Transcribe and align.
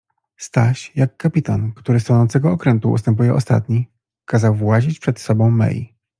Staś 0.37 0.91
jak 0.95 1.17
kapitan, 1.17 1.71
który 1.73 1.99
z 1.99 2.03
tonącego 2.03 2.51
okrętu 2.51 2.91
ustępuje 2.91 3.33
ostatni, 3.33 3.87
kazał 4.25 4.55
włazić 4.55 4.99
przed 4.99 5.19
sobą 5.19 5.51
Mei. 5.51 5.95